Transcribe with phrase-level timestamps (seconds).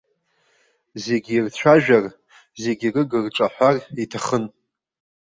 [1.03, 2.05] Зегьы ирцәажәар,
[2.61, 4.45] зегьы рыг-рҿаҳәар иҭахын.